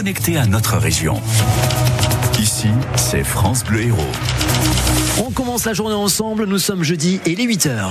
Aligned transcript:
connecté 0.00 0.38
à 0.38 0.46
notre 0.46 0.78
région. 0.78 1.20
Ici, 2.38 2.68
c'est 2.96 3.22
France 3.22 3.62
Bleu 3.64 3.82
Héros. 3.82 4.00
On 5.18 5.30
commence 5.30 5.66
la 5.66 5.74
journée 5.74 5.94
ensemble, 5.94 6.46
nous 6.46 6.58
sommes 6.58 6.82
jeudi 6.82 7.20
et 7.26 7.32
il 7.32 7.40
est 7.42 7.44
8h. 7.44 7.90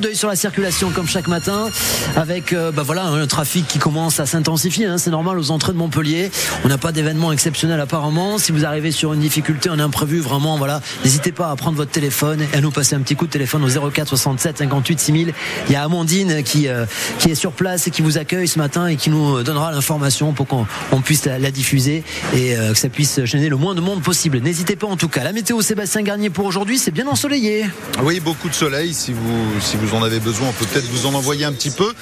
Coup 0.00 0.06
d'œil 0.06 0.16
sur 0.16 0.28
la 0.28 0.36
circulation 0.36 0.90
comme 0.90 1.06
chaque 1.06 1.28
matin 1.28 1.68
avec 2.16 2.54
euh, 2.54 2.72
bah 2.72 2.82
voilà 2.82 3.04
un 3.04 3.26
trafic 3.26 3.66
qui 3.66 3.78
commence 3.78 4.18
à 4.18 4.24
s'intensifier 4.24 4.86
hein, 4.86 4.96
c'est 4.96 5.10
normal 5.10 5.38
aux 5.38 5.50
entrées 5.50 5.72
de 5.72 5.76
Montpellier 5.76 6.30
on 6.64 6.68
n'a 6.68 6.78
pas 6.78 6.90
d'événement 6.90 7.32
exceptionnel 7.32 7.78
apparemment. 7.80 8.38
Si 8.38 8.50
vous 8.50 8.64
arrivez 8.64 8.92
sur 8.92 9.12
une 9.12 9.20
difficulté 9.20 9.68
un 9.68 9.78
imprévu 9.78 10.20
vraiment 10.20 10.56
voilà 10.56 10.80
n'hésitez 11.04 11.32
pas 11.32 11.50
à 11.50 11.56
prendre 11.56 11.76
votre 11.76 11.90
téléphone 11.90 12.40
et 12.40 12.56
à 12.56 12.60
nous 12.62 12.70
passer 12.70 12.94
un 12.94 13.00
petit 13.00 13.14
coup 13.14 13.26
de 13.26 13.30
téléphone 13.30 13.62
au 13.62 13.90
04 13.90 14.08
67 14.08 14.58
58 14.58 15.00
6000 15.00 15.34
il 15.68 15.72
y 15.72 15.76
a 15.76 15.82
Amandine 15.82 16.42
qui 16.44 16.68
euh, 16.68 16.86
qui 17.18 17.30
est 17.30 17.34
sur 17.34 17.52
place 17.52 17.86
et 17.86 17.90
qui 17.90 18.00
vous 18.00 18.16
accueille 18.16 18.48
ce 18.48 18.58
matin 18.58 18.86
et 18.86 18.96
qui 18.96 19.10
nous 19.10 19.42
donnera 19.42 19.70
l'information 19.70 20.32
pour 20.32 20.46
qu'on 20.46 20.66
puisse 21.02 21.26
la, 21.26 21.50
diffuser 21.50 22.04
et 22.34 22.56
euh, 22.56 22.72
que 22.72 22.78
ça 22.78 22.88
puisse 22.88 23.22
gêner 23.24 23.50
le 23.50 23.56
moins 23.56 23.74
de 23.74 23.82
monde 23.82 24.02
possible. 24.02 24.38
N'hésitez 24.38 24.76
pas 24.76 24.86
en 24.86 24.96
tout 24.96 25.08
cas. 25.08 25.24
La 25.24 25.32
météo 25.32 25.60
Sébastien 25.60 26.00
Garnier 26.00 26.30
pour 26.30 26.46
aujourd'hui 26.46 26.78
c'est 26.78 26.90
bien 26.90 27.06
ensoleillé. 27.06 27.66
Oui 28.02 28.20
beaucoup 28.20 28.48
de 28.48 28.54
soleil 28.54 28.94
si 28.94 29.12
vous 29.12 29.60
si 29.60 29.76
vous 29.76 29.89
en 29.94 30.02
avez 30.02 30.20
besoin, 30.20 30.48
on 30.48 30.52
peut 30.52 30.66
peut-être 30.66 30.86
vous 30.86 31.06
en 31.06 31.14
envoyer 31.14 31.44
un 31.44 31.52
petit 31.52 31.70
peu. 31.70 31.92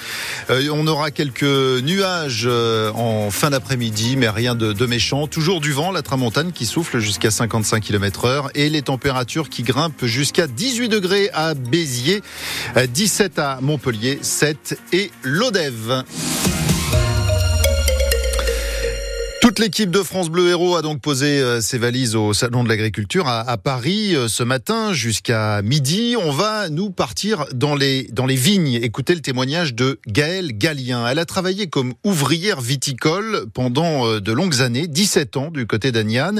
Euh, 0.49 0.69
on 0.71 0.85
aura 0.87 1.11
quelques 1.11 1.43
nuages 1.43 2.45
euh, 2.45 2.91
en 2.93 3.31
fin 3.31 3.49
d'après-midi, 3.49 4.15
mais 4.17 4.29
rien 4.29 4.55
de, 4.55 4.85
méchant. 4.85 5.27
Toujours 5.27 5.61
du 5.61 5.71
vent, 5.71 5.91
la 5.91 6.01
tramontane 6.01 6.51
qui 6.51 6.65
souffle 6.65 6.99
jusqu'à 6.99 7.31
55 7.31 7.83
km 7.83 8.25
heure 8.25 8.49
et 8.55 8.69
les 8.69 8.81
températures 8.81 9.49
qui 9.49 9.63
grimpent 9.63 10.05
jusqu'à 10.05 10.47
18 10.47 10.89
degrés 10.89 11.29
à 11.33 11.53
Béziers, 11.53 12.21
17 12.75 13.39
à 13.39 13.59
Montpellier, 13.61 14.19
7 14.21 14.79
et 14.93 15.11
Lodève. 15.23 16.03
L'équipe 19.59 19.91
de 19.91 20.03
France 20.03 20.29
Bleu 20.29 20.47
Héros 20.47 20.77
a 20.77 20.81
donc 20.81 21.01
posé 21.01 21.41
euh, 21.41 21.59
ses 21.59 21.77
valises 21.77 22.15
au 22.15 22.33
Salon 22.33 22.63
de 22.63 22.69
l'Agriculture 22.69 23.27
à, 23.27 23.57
Paris 23.57 24.15
euh, 24.15 24.29
ce 24.29 24.41
matin 24.41 24.93
jusqu'à 24.93 25.61
midi. 25.63 26.15
On 26.17 26.31
va 26.31 26.69
nous 26.69 26.91
partir 26.91 27.45
dans 27.53 27.75
les, 27.75 28.03
dans 28.03 28.25
les 28.25 28.37
vignes. 28.37 28.79
Écoutez 28.81 29.13
le 29.13 29.19
témoignage 29.19 29.73
de 29.73 29.99
Gaëlle 30.07 30.57
Gallien. 30.57 31.05
Elle 31.05 31.19
a 31.19 31.25
travaillé 31.25 31.67
comme 31.67 31.93
ouvrière 32.05 32.61
viticole 32.61 33.47
pendant 33.53 34.07
euh, 34.07 34.21
de 34.21 34.31
longues 34.31 34.61
années, 34.61 34.87
17 34.87 35.35
ans 35.35 35.51
du 35.51 35.67
côté 35.67 35.91
d'Agnan. 35.91 36.39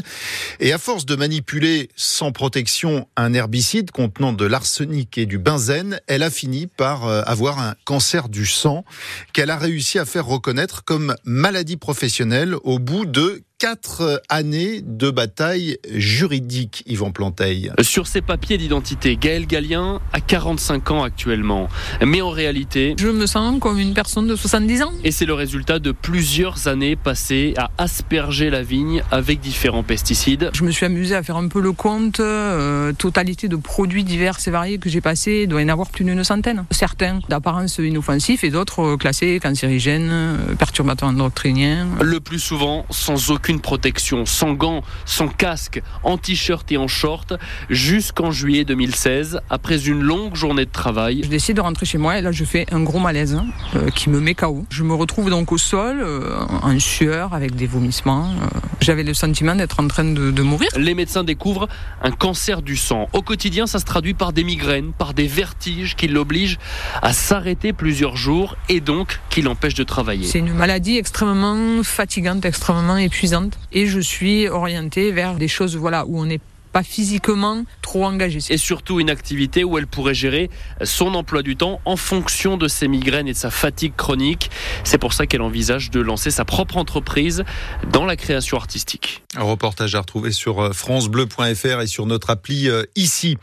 Et 0.61 0.71
à 0.71 0.77
force 0.77 1.05
de 1.05 1.17
manipuler 1.17 1.89
sans 1.97 2.31
protection 2.31 3.05
un 3.17 3.33
herbicide 3.33 3.91
contenant 3.91 4.31
de 4.31 4.45
l'arsenic 4.45 5.17
et 5.17 5.25
du 5.25 5.39
benzène, 5.39 5.99
elle 6.07 6.23
a 6.23 6.29
fini 6.29 6.67
par 6.67 7.05
avoir 7.27 7.59
un 7.59 7.75
cancer 7.83 8.29
du 8.29 8.45
sang 8.45 8.85
qu'elle 9.33 9.49
a 9.49 9.57
réussi 9.57 9.99
à 9.99 10.05
faire 10.05 10.25
reconnaître 10.25 10.85
comme 10.85 11.15
maladie 11.25 11.75
professionnelle 11.75 12.55
au 12.63 12.79
bout 12.79 13.08
de 13.09 13.43
quatre 13.59 14.23
années 14.29 14.81
de 14.81 15.11
bataille 15.11 15.79
juridique, 15.93 16.81
Yvan 16.87 17.11
Planteil. 17.11 17.73
Sur 17.81 18.07
ses 18.07 18.21
papiers 18.21 18.57
d'identité, 18.57 19.17
Gaël 19.17 19.45
Gallien 19.45 19.99
a 20.13 20.21
45 20.21 20.91
ans 20.91 21.03
actuellement. 21.03 21.67
Mais 22.01 22.21
en 22.21 22.29
réalité... 22.29 22.95
Je 22.97 23.09
me 23.09 23.25
sens 23.25 23.59
comme 23.59 23.77
une 23.77 23.93
personne 23.93 24.27
de 24.27 24.35
70 24.37 24.83
ans. 24.83 24.93
Et 25.03 25.11
c'est 25.11 25.25
le 25.25 25.33
résultat 25.33 25.79
de 25.79 25.91
plusieurs 25.91 26.69
années 26.69 26.95
passées 26.95 27.53
à 27.57 27.69
asperger 27.77 28.49
la 28.49 28.63
vigne 28.63 29.03
avec 29.11 29.41
différents 29.41 29.83
pesticides. 29.83 30.51
Je 30.53 30.63
me 30.63 30.71
suis 30.71 30.85
amusé 30.85 31.13
à 31.13 31.21
faire 31.21 31.35
un 31.35 31.49
peu 31.49 31.59
le 31.59 31.73
compte. 31.73 32.21
Euh, 32.21 32.93
totalité 32.93 33.49
de 33.49 33.57
produits 33.57 34.05
divers 34.05 34.37
et 34.47 34.51
variés 34.51 34.77
que 34.77 34.89
j'ai 34.89 35.01
passés, 35.01 35.41
il 35.43 35.49
doit 35.49 35.61
y 35.61 35.65
en 35.65 35.69
avoir 35.69 35.89
plus 35.89 36.05
d'une 36.05 36.23
centaine. 36.23 36.63
Certains 36.71 37.19
d'apparence 37.27 37.77
inoffensifs 37.79 38.45
et 38.45 38.51
d'autres 38.51 38.95
classés 38.95 39.37
cancérigènes, 39.41 40.09
euh, 40.11 40.55
perturbateurs 40.57 41.09
endocriniens. 41.09 41.89
Le 42.01 42.21
plus 42.21 42.39
souvent 42.39 42.85
sans 42.89 43.31
aucune 43.31 43.48
une 43.49 43.59
protection, 43.59 44.25
sans 44.25 44.53
gants, 44.53 44.83
sans 45.05 45.27
casque, 45.27 45.81
en 46.03 46.17
t-shirt 46.17 46.71
et 46.71 46.77
en 46.77 46.87
short, 46.87 47.33
jusqu'en 47.69 48.31
juillet 48.31 48.63
2016, 48.63 49.41
après 49.49 49.87
une 49.87 50.01
longue 50.01 50.35
journée 50.35 50.65
de 50.65 50.71
travail. 50.71 51.21
Je 51.23 51.29
décide 51.29 51.57
de 51.57 51.61
rentrer 51.61 51.85
chez 51.85 51.97
moi 51.97 52.17
et 52.17 52.21
là 52.21 52.31
je 52.31 52.45
fais 52.45 52.65
un 52.71 52.81
gros 52.81 52.99
malaise 52.99 53.33
hein, 53.33 53.47
euh, 53.75 53.89
qui 53.89 54.09
me 54.09 54.19
met 54.19 54.35
KO. 54.35 54.65
Je 54.69 54.83
me 54.83 54.93
retrouve 54.93 55.29
donc 55.29 55.51
au 55.51 55.57
sol, 55.57 55.99
euh, 56.01 56.39
en 56.61 56.79
sueur, 56.79 57.33
avec 57.33 57.55
des 57.55 57.67
vomissements. 57.67 58.29
Euh. 58.41 58.59
J'avais 58.81 59.03
le 59.03 59.13
sentiment 59.13 59.55
d'être 59.55 59.79
en 59.79 59.87
train 59.87 60.05
de, 60.05 60.31
de 60.31 60.41
mourir. 60.41 60.69
Les 60.77 60.93
médecins 60.93 61.23
découvrent 61.23 61.67
un 62.01 62.11
cancer 62.11 62.61
du 62.61 62.77
sang. 62.77 63.07
Au 63.13 63.21
quotidien, 63.21 63.67
ça 63.67 63.79
se 63.79 63.85
traduit 63.85 64.13
par 64.13 64.31
des 64.31 64.43
migraines, 64.43 64.93
par 64.93 65.13
des 65.13 65.27
vertiges 65.27 65.95
qui 65.95 66.07
l'obligent 66.07 66.59
à 67.01 67.13
s'arrêter 67.13 67.73
plusieurs 67.73 68.15
jours 68.15 68.55
et 68.69 68.79
donc 68.79 69.19
qui 69.29 69.41
l'empêchent 69.41 69.73
de 69.73 69.83
travailler. 69.83 70.27
C'est 70.27 70.39
une 70.39 70.53
maladie 70.53 70.97
extrêmement 70.97 71.83
fatigante, 71.83 72.45
extrêmement 72.45 72.97
épuisante 72.97 73.38
et 73.71 73.85
je 73.85 73.99
suis 73.99 74.47
orientée 74.47 75.11
vers 75.11 75.35
des 75.35 75.47
choses 75.47 75.75
voilà 75.75 76.05
où 76.05 76.19
on 76.19 76.25
n'est 76.25 76.41
pas 76.71 76.83
physiquement 76.83 77.63
trop 77.89 78.05
engagé. 78.05 78.37
Et 78.51 78.57
surtout 78.57 78.99
une 78.99 79.09
activité 79.09 79.63
où 79.63 79.79
elle 79.79 79.87
pourrait 79.87 80.13
gérer 80.13 80.51
son 80.83 81.15
emploi 81.15 81.41
du 81.41 81.55
temps 81.55 81.81
en 81.85 81.95
fonction 81.95 82.55
de 82.55 82.67
ses 82.67 82.87
migraines 82.87 83.27
et 83.27 83.33
de 83.33 83.37
sa 83.37 83.49
fatigue 83.49 83.95
chronique. 83.95 84.51
C'est 84.83 84.99
pour 84.99 85.13
ça 85.13 85.25
qu'elle 85.25 85.41
envisage 85.41 85.89
de 85.89 85.99
lancer 85.99 86.29
sa 86.29 86.45
propre 86.45 86.77
entreprise 86.77 87.43
dans 87.91 88.05
la 88.05 88.15
création 88.15 88.57
artistique. 88.57 89.23
Un 89.35 89.41
reportage 89.41 89.95
à 89.95 90.01
retrouver 90.01 90.31
sur 90.31 90.61
euh, 90.61 90.71
francebleu.fr 90.71 91.81
et 91.81 91.87
sur 91.87 92.05
notre 92.05 92.29
appli 92.29 92.69
euh, 92.69 92.83
ici. 92.95 93.37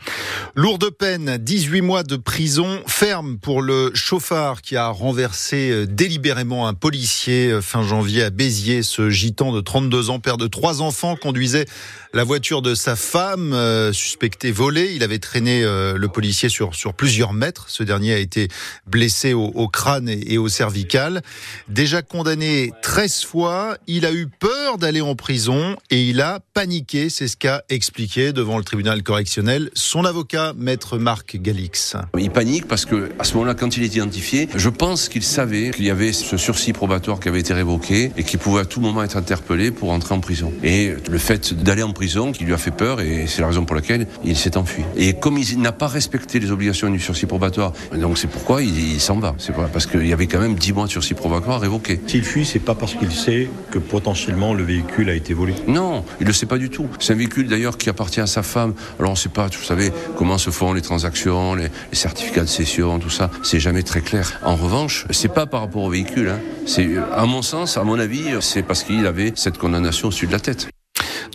Lourde 0.55 0.91
peine, 0.91 1.37
18 1.37 1.81
mois 1.81 2.03
de 2.03 2.15
prison 2.15 2.79
ferme 2.87 3.39
pour 3.39 3.61
le 3.61 3.91
chauffard 3.95 4.61
qui 4.61 4.77
a 4.77 4.87
renversé 4.87 5.71
euh, 5.71 5.85
délibérément 5.85 6.67
un 6.67 6.73
policier 6.73 7.59
fin 7.61 7.83
janvier 7.83 8.23
à 8.23 8.29
Béziers. 8.29 8.83
Ce 8.83 9.09
gitan 9.09 9.51
de 9.51 9.59
32 9.59 10.09
ans, 10.09 10.19
père 10.21 10.37
de 10.37 10.47
trois 10.47 10.81
enfants, 10.81 11.17
conduisait 11.17 11.65
la 12.13 12.23
voiture 12.23 12.61
de 12.61 12.73
sa 12.73 12.95
femme 12.95 13.53
euh, 13.53 13.91
suspectée 14.37 14.51
volée. 14.51 14.93
Il 14.95 15.03
avait 15.03 15.19
traîné 15.19 15.63
euh, 15.63 15.97
le 15.97 16.07
policier 16.07 16.49
sur, 16.49 16.71
plusieurs 16.95 17.33
mètres. 17.33 17.65
Ce 17.69 17.83
dernier 17.83 18.13
a 18.13 18.17
été 18.17 18.49
blessé 18.85 19.33
au, 19.33 19.67
crâne 19.67 20.09
et, 20.09 20.37
au 20.37 20.47
cervical. 20.47 21.21
Déjà 21.67 22.01
condamné 22.01 22.71
13 22.83 23.23
fois, 23.23 23.77
il 23.87 24.05
a 24.05 24.13
eu 24.13 24.27
peur 24.27 24.77
d'aller 24.77 25.01
en 25.01 25.15
prison 25.15 25.75
et 25.89 26.03
il 26.03 26.21
a 26.21 26.39
paniqué. 26.53 27.09
C'est 27.09 27.27
ce 27.27 27.37
qu'a 27.37 27.63
expliqué 27.69 28.31
devant 28.31 28.57
le 28.57 28.63
tribunal 28.63 29.01
correctionnel 29.03 29.69
son 29.73 30.05
avocat, 30.05 30.53
maître 30.55 30.97
Marc 30.97 31.37
Galix. 31.37 31.95
Il 32.17 32.29
panique 32.29 32.67
parce 32.67 32.85
que 32.85 33.09
à 33.19 33.23
ce 33.23 33.33
moment-là, 33.33 33.55
quand 33.55 33.77
il 33.77 33.83
est 33.83 33.95
identifié, 33.95 34.49
je 34.55 34.69
pense 34.69 35.09
qu'il 35.09 35.23
savait 35.23 35.71
qu'il 35.71 35.85
y 35.85 35.91
avait 35.91 36.13
ce 36.13 36.37
sursis 36.37 36.73
probatoire 36.73 37.19
qui 37.19 37.27
avait 37.27 37.39
été 37.39 37.53
révoqué 37.53 38.11
et 38.17 38.23
qu'il 38.23 38.39
pouvait 38.39 38.61
à 38.61 38.65
tout 38.65 38.81
moment 38.81 39.03
être 39.03 39.17
interpellé 39.17 39.71
pour 39.71 39.91
entrer 39.91 40.13
en 40.13 40.19
prison. 40.19 40.53
Et 40.63 40.93
le 41.09 41.17
fait 41.17 41.53
d'aller 41.53 41.83
en 41.83 41.93
prison 41.93 42.31
qui 42.31 42.43
lui 42.43 42.53
a 42.53 42.57
fait 42.57 42.71
peur 42.71 43.01
et 43.01 43.25
c'est 43.27 43.41
la 43.41 43.47
raison 43.47 43.65
pour 43.65 43.75
laquelle 43.75 44.07
il 44.27 44.37
s'est 44.37 44.57
enfui. 44.57 44.83
Et 44.95 45.13
comme 45.13 45.37
il 45.37 45.59
n'a 45.61 45.71
pas 45.71 45.87
respecté 45.87 46.39
les 46.39 46.51
obligations 46.51 46.89
du 46.89 46.99
sursis 46.99 47.25
probatoire, 47.25 47.73
donc 47.95 48.17
c'est 48.17 48.27
pourquoi 48.27 48.61
il, 48.61 48.99
s'en 48.99 49.19
va. 49.19 49.33
C'est 49.37 49.53
parce 49.53 49.85
qu'il 49.85 50.05
y 50.07 50.13
avait 50.13 50.27
quand 50.27 50.39
même 50.39 50.55
10 50.55 50.73
mois 50.73 50.85
de 50.85 50.91
sursis 50.91 51.13
probatoire 51.13 51.59
révoqué. 51.59 51.99
S'il 52.07 52.23
fuit, 52.23 52.45
c'est 52.45 52.59
pas 52.59 52.75
parce 52.75 52.95
qu'il 52.95 53.11
sait 53.11 53.49
que 53.71 53.79
potentiellement 53.79 54.53
le 54.53 54.63
véhicule 54.63 55.09
a 55.09 55.13
été 55.13 55.33
volé. 55.33 55.53
Non, 55.67 56.03
il 56.19 56.27
le 56.27 56.33
sait 56.33 56.45
pas 56.45 56.57
du 56.57 56.69
tout. 56.69 56.87
C'est 56.99 57.13
un 57.13 57.15
véhicule 57.15 57.47
d'ailleurs 57.47 57.77
qui 57.77 57.89
appartient 57.89 58.21
à 58.21 58.27
sa 58.27 58.43
femme. 58.43 58.73
Alors 58.99 59.11
on 59.11 59.15
sait 59.15 59.29
pas, 59.29 59.47
vous 59.47 59.63
savez, 59.63 59.91
comment 60.17 60.37
se 60.37 60.49
font 60.49 60.73
les 60.73 60.81
transactions, 60.81 61.55
les, 61.55 61.69
certificats 61.91 62.41
de 62.41 62.47
cession, 62.47 62.99
tout 62.99 63.09
ça. 63.09 63.31
C'est 63.43 63.59
jamais 63.59 63.83
très 63.83 64.01
clair. 64.01 64.39
En 64.43 64.55
revanche, 64.55 65.05
c'est 65.09 65.33
pas 65.33 65.45
par 65.45 65.61
rapport 65.61 65.83
au 65.83 65.89
véhicule. 65.89 66.29
Hein. 66.29 66.39
C'est, 66.65 66.89
à 67.13 67.25
mon 67.25 67.41
sens, 67.41 67.77
à 67.77 67.83
mon 67.83 67.99
avis, 67.99 68.25
c'est 68.41 68.63
parce 68.63 68.83
qu'il 68.83 69.05
avait 69.05 69.31
cette 69.35 69.57
condamnation 69.57 70.09
au-dessus 70.09 70.27
de 70.27 70.31
la 70.33 70.39
tête. 70.39 70.67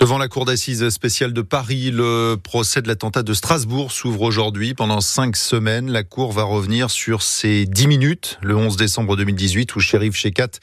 Devant 0.02 0.18
la 0.18 0.26
cour 0.26 0.44
d'assises 0.46 0.88
spéciale 0.88 1.32
de 1.32 1.42
Paris, 1.42 1.92
le 1.92 2.34
procès 2.34 2.82
de 2.82 2.88
l'attentat 2.88 3.22
de 3.22 3.32
Strasbourg 3.34 3.92
s'ouvre 3.92 4.22
aujourd'hui. 4.22 4.74
Pendant 4.74 5.00
cinq 5.00 5.36
semaines, 5.36 5.88
la 5.92 6.02
cour 6.02 6.32
va 6.32 6.42
revenir 6.42 6.90
sur 6.90 7.22
ces 7.22 7.66
dix 7.66 7.86
minutes, 7.86 8.36
le 8.42 8.56
11 8.56 8.76
décembre 8.76 9.16
2018, 9.16 9.76
où 9.76 9.78
shérif 9.78 10.16
Shekat 10.16 10.58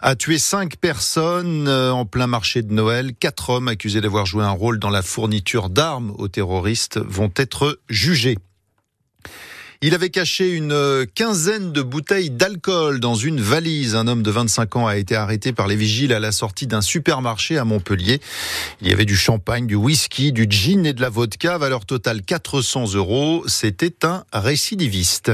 a 0.00 0.16
tué 0.16 0.38
cinq 0.38 0.76
personnes 0.76 1.68
euh, 1.68 1.92
en 1.92 2.06
plein 2.06 2.26
marché 2.26 2.62
de 2.62 2.72
Noël. 2.72 3.12
Quatre 3.14 3.50
hommes 3.50 3.68
accusés 3.68 4.00
d'avoir 4.00 4.24
joué 4.24 4.42
un 4.42 4.52
rôle 4.52 4.78
dans 4.78 4.88
la 4.88 5.02
fourniture 5.02 5.68
d'armes 5.68 6.14
aux 6.16 6.28
terroristes 6.28 6.96
vont 6.96 7.30
être 7.36 7.80
jugés. 7.90 8.38
Il 9.80 9.94
avait 9.94 10.10
caché 10.10 10.50
une 10.50 10.72
euh, 10.72 11.06
quinzaine 11.14 11.70
de 11.70 11.82
bouteilles 11.82 12.30
d'alcool 12.30 12.98
dans 12.98 13.14
une 13.14 13.40
valise. 13.40 13.94
Un 13.94 14.08
homme 14.08 14.24
de 14.24 14.30
25 14.32 14.74
ans 14.74 14.86
a 14.88 14.96
été 14.96 15.14
arrêté 15.14 15.52
par 15.52 15.68
les 15.68 15.76
vigiles 15.76 16.12
à 16.12 16.18
la 16.18 16.32
sortie 16.32 16.66
d'un 16.66 16.80
supermarché 16.80 17.58
à 17.58 17.64
Montpellier. 17.64 18.18
Il 18.82 18.88
y 18.88 18.92
avait 18.92 19.04
du 19.04 19.14
champagne, 19.16 19.68
du 19.68 19.76
whisky, 19.76 20.32
du 20.32 20.48
gin 20.50 20.84
et 20.84 20.94
de 20.94 21.00
la 21.00 21.10
vodka, 21.10 21.58
valeur 21.58 21.86
totale 21.86 22.22
400 22.22 22.94
euros. 22.94 23.44
C'était 23.46 24.04
un 24.04 24.24
récidiviste. 24.32 25.30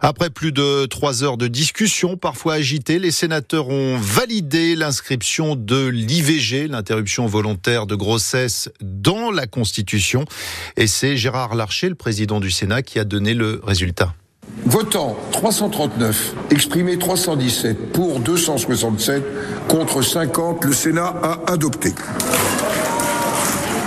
Après 0.00 0.30
plus 0.30 0.52
de 0.52 0.86
trois 0.86 1.22
heures 1.22 1.36
de 1.36 1.46
discussion, 1.46 2.16
parfois 2.16 2.54
agitées, 2.54 2.98
les 2.98 3.10
sénateurs 3.10 3.68
ont 3.68 3.98
validé 3.98 4.74
l'inscription 4.74 5.54
de 5.54 5.88
l'IVG, 5.88 6.66
l'interruption 6.66 7.26
volontaire 7.26 7.84
de 7.86 7.94
grossesse, 7.94 8.70
dans 8.80 9.30
la 9.30 9.46
Constitution. 9.46 10.24
Et 10.78 10.86
c'est 10.86 11.18
Gérard 11.18 11.54
Larcher, 11.54 11.90
le 11.90 11.94
président 11.94 12.40
du 12.40 12.50
Sénat, 12.50 12.80
qui 12.80 12.98
a 12.98 13.04
donné 13.04 13.34
le 13.34 13.60
résultat. 13.62 13.81
Votant 14.64 15.16
339, 15.32 16.34
exprimé 16.50 16.98
317, 16.98 17.92
pour 17.92 18.20
267, 18.20 19.22
contre 19.68 20.02
50, 20.02 20.64
le 20.64 20.72
Sénat 20.72 21.14
a 21.22 21.50
adopté. 21.50 21.92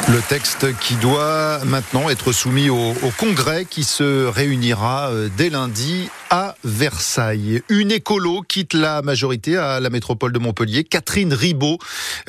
Le 0.10 0.22
texte 0.30 0.68
qui 0.82 0.96
doit 0.96 1.60
maintenant 1.66 2.10
être 2.10 2.32
soumis 2.32 2.70
au, 2.70 2.76
au 2.76 3.12
Congrès 3.18 3.66
qui 3.66 3.84
se 3.84 4.28
réunira 4.28 5.10
euh, 5.10 5.30
dès 5.36 5.50
lundi 5.50 6.10
à 6.30 6.56
Versailles. 6.64 7.62
Une 7.70 7.92
écolo 7.92 8.42
quitte 8.42 8.74
la 8.74 9.02
majorité 9.02 9.58
à 9.58 9.80
la 9.80 9.90
métropole 9.90 10.32
de 10.32 10.40
Montpellier. 10.40 10.84
Catherine 10.84 11.34
Ribaud, 11.34 11.78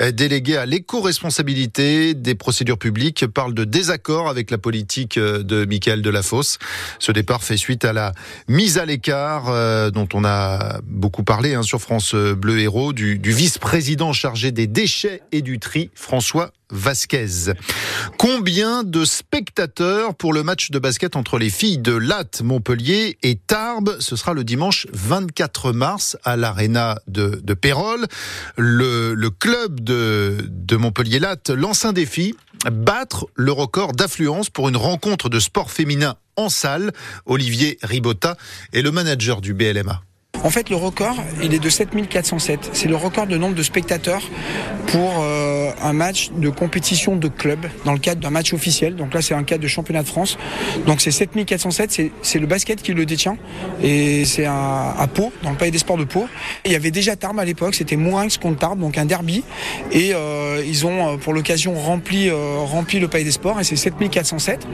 euh, 0.00 0.12
déléguée 0.12 0.56
à 0.56 0.66
l'éco-responsabilité 0.66 2.14
des 2.14 2.34
procédures 2.34 2.78
publiques, 2.78 3.26
parle 3.26 3.54
de 3.54 3.64
désaccord 3.64 4.28
avec 4.28 4.50
la 4.50 4.58
politique 4.58 5.18
euh, 5.18 5.42
de 5.42 5.64
Michael 5.64 6.02
Delafosse. 6.02 6.58
Ce 6.98 7.12
départ 7.12 7.42
fait 7.42 7.56
suite 7.56 7.84
à 7.84 7.92
la 7.92 8.12
mise 8.48 8.78
à 8.78 8.84
l'écart 8.84 9.48
euh, 9.48 9.90
dont 9.90 10.08
on 10.14 10.24
a 10.24 10.80
beaucoup 10.84 11.24
parlé 11.24 11.54
hein, 11.54 11.62
sur 11.62 11.80
France 11.80 12.14
Bleu 12.14 12.58
Héros 12.58 12.92
du, 12.92 13.18
vice-président 13.22 14.12
chargé 14.12 14.52
des 14.52 14.66
déchets 14.66 15.22
et 15.32 15.42
du 15.42 15.58
tri, 15.58 15.90
François 15.94 16.50
Vasquez. 16.70 17.52
Combien 18.18 18.82
de 18.82 19.04
spectateurs 19.04 20.14
pour 20.16 20.32
le 20.32 20.42
match 20.42 20.70
de 20.70 20.80
basket 20.80 21.14
entre 21.14 21.38
les 21.38 21.50
filles 21.50 21.78
de 21.78 21.92
Latte, 21.92 22.42
Montpellier 22.42 23.18
et 23.22 23.36
Tarbes 23.36 23.85
Ce 24.00 24.16
sera 24.16 24.34
le 24.34 24.44
dimanche 24.44 24.86
24 24.92 25.72
mars 25.72 26.16
à 26.24 26.36
l'Arena 26.36 26.98
de, 27.06 27.40
de 27.42 27.54
Pérol. 27.54 28.06
Le, 28.56 29.28
club 29.30 29.80
de, 29.80 30.76
Montpellier 30.76 31.18
Latte 31.18 31.50
lance 31.50 31.84
un 31.84 31.92
défi 31.92 32.34
battre 32.70 33.26
le 33.34 33.52
record 33.52 33.92
d'affluence 33.92 34.50
pour 34.50 34.68
une 34.68 34.76
rencontre 34.76 35.28
de 35.28 35.40
sport 35.40 35.70
féminin 35.70 36.16
en 36.36 36.48
salle. 36.48 36.92
Olivier 37.24 37.78
Ribotta 37.82 38.36
est 38.72 38.82
le 38.82 38.90
manager 38.90 39.40
du 39.40 39.54
BLMA. 39.54 40.02
En 40.42 40.50
fait, 40.50 40.70
le 40.70 40.76
record, 40.76 41.16
il 41.42 41.54
est 41.54 41.58
de 41.58 41.70
7407. 41.70 42.70
C'est 42.72 42.88
le 42.88 42.96
record 42.96 43.26
de 43.26 43.36
nombre 43.36 43.54
de 43.54 43.62
spectateurs 43.62 44.22
pour 44.88 45.22
euh, 45.22 45.35
un 45.82 45.92
match 45.92 46.30
de 46.36 46.48
compétition 46.48 47.16
de 47.16 47.28
club 47.28 47.66
dans 47.84 47.92
le 47.92 47.98
cadre 47.98 48.20
d'un 48.20 48.30
match 48.30 48.52
officiel. 48.52 48.96
Donc 48.96 49.14
là, 49.14 49.22
c'est 49.22 49.34
un 49.34 49.44
cadre 49.44 49.62
de 49.62 49.68
championnat 49.68 50.02
de 50.02 50.08
France. 50.08 50.38
Donc 50.86 51.00
c'est 51.00 51.10
7407, 51.10 52.10
c'est 52.22 52.38
le 52.38 52.46
basket 52.46 52.82
qui 52.82 52.92
le 52.92 53.06
détient. 53.06 53.36
Et 53.82 54.24
c'est 54.24 54.44
à, 54.44 54.94
à, 54.98 55.06
Pau, 55.06 55.32
dans 55.42 55.50
le 55.50 55.56
Palais 55.56 55.70
des 55.70 55.78
Sports 55.78 55.98
de 55.98 56.04
Pau. 56.04 56.26
Il 56.64 56.72
y 56.72 56.76
avait 56.76 56.90
déjà 56.90 57.16
Tarbes 57.16 57.38
à 57.38 57.44
l'époque, 57.44 57.74
c'était 57.74 57.96
Mourinx 57.96 58.38
contre 58.38 58.58
Tarbes, 58.58 58.80
donc 58.80 58.98
un 58.98 59.04
derby. 59.04 59.42
Et 59.92 60.12
euh, 60.14 60.62
ils 60.66 60.86
ont, 60.86 61.18
pour 61.18 61.32
l'occasion, 61.32 61.74
rempli, 61.74 62.28
euh, 62.28 62.58
rempli 62.58 62.98
le 62.98 63.08
Palais 63.08 63.24
des 63.24 63.30
Sports. 63.30 63.60
Et 63.60 63.64
c'est 63.64 63.76
7407. 63.76 64.66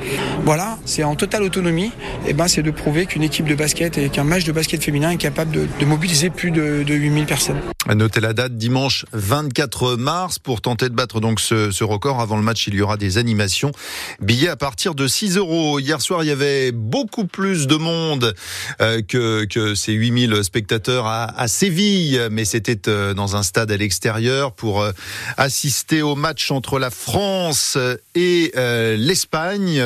Voilà, 0.45 0.79
c'est 0.85 1.05
en 1.05 1.15
totale 1.15 1.43
autonomie. 1.43 1.93
Et 2.27 2.33
ben, 2.33 2.49
c'est 2.49 2.62
de 2.62 2.71
prouver 2.71 3.06
qu'une 3.06 3.23
équipe 3.23 3.47
de 3.47 3.55
basket 3.55 3.99
et 3.99 4.09
qu'un 4.09 4.25
match 4.25 4.45
de 4.45 4.53
basket 4.53 4.83
féminin 4.83 5.11
est 5.11 5.17
capable 5.17 5.50
de, 5.53 5.67
de 5.79 5.85
mobiliser 5.85 6.31
plus 6.31 6.50
de, 6.50 6.83
de 6.83 6.95
8000 6.95 7.27
personnes. 7.27 7.61
Notez 7.95 8.21
la 8.21 8.33
date 8.33 8.56
dimanche 8.56 9.06
24 9.12 9.97
mars 9.97 10.38
pour 10.38 10.61
tenter 10.61 10.81
de 10.88 10.94
battre 10.94 11.20
donc 11.20 11.40
ce, 11.40 11.84
record. 11.84 12.20
Avant 12.20 12.37
le 12.37 12.43
match, 12.43 12.67
il 12.67 12.75
y 12.75 12.82
aura 12.82 12.96
des 12.96 13.19
animations. 13.19 13.73
Billets 14.20 14.49
à 14.49 14.56
partir 14.56 14.94
de 14.94 15.06
6 15.06 15.37
euros. 15.37 15.79
Hier 15.79 16.00
soir, 16.00 16.23
il 16.23 16.29
y 16.29 16.31
avait 16.31 16.73
beaucoup 16.73 17.26
plus 17.26 17.67
de 17.67 17.76
monde 17.76 18.34
euh, 18.81 19.02
que, 19.02 19.44
que 19.44 19.75
ces 19.75 19.93
8000 19.93 20.44
spectateurs 20.44 21.06
à, 21.06 21.49
Séville, 21.49 22.29
mais 22.31 22.44
c'était 22.44 22.88
euh, 22.88 23.14
dans 23.14 23.37
un 23.37 23.43
stade 23.43 23.70
à 23.70 23.76
l'extérieur 23.76 24.52
pour 24.52 24.82
euh, 24.82 24.93
assister 25.37 26.02
au 26.02 26.14
match 26.14 26.50
entre 26.50 26.79
la 26.79 26.90
France 26.90 27.76
et 28.14 28.52
l'Espagne, 28.96 29.82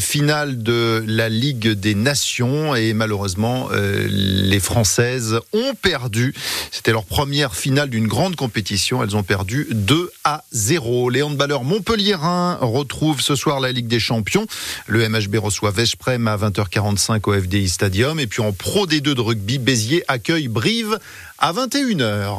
finale 0.00 0.62
de 0.62 1.04
la 1.06 1.28
Ligue 1.28 1.68
des 1.68 1.94
Nations. 1.94 2.74
Et 2.74 2.92
malheureusement, 2.92 3.68
les 4.08 4.60
Françaises 4.60 5.38
ont 5.52 5.74
perdu. 5.74 6.34
C'était 6.70 6.92
leur 6.92 7.04
première 7.04 7.54
finale 7.54 7.90
d'une 7.90 8.06
grande 8.06 8.36
compétition. 8.36 9.02
Elles 9.02 9.16
ont 9.16 9.22
perdu 9.22 9.66
2 9.70 10.10
à 10.24 10.27
0. 10.52 11.10
Les 11.10 11.22
handballeurs 11.22 11.64
montpelliérains 11.64 12.58
retrouvent 12.60 13.20
ce 13.20 13.34
soir 13.34 13.60
la 13.60 13.72
Ligue 13.72 13.88
des 13.88 14.00
Champions. 14.00 14.46
Le 14.86 15.08
MHB 15.08 15.36
reçoit 15.36 15.70
Veszprem 15.70 16.28
à 16.28 16.36
20h45 16.36 17.20
au 17.28 17.40
FDI 17.40 17.68
Stadium. 17.68 18.20
Et 18.20 18.26
puis 18.26 18.42
en 18.42 18.52
Pro 18.52 18.86
D2 18.86 19.14
de 19.14 19.20
rugby, 19.20 19.58
Béziers 19.58 20.04
accueille 20.08 20.48
Brive 20.48 20.98
à 21.38 21.52
21h. 21.52 22.36